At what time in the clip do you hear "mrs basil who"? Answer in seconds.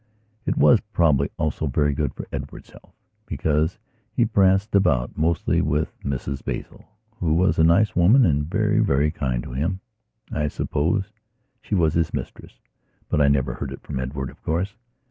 6.03-7.35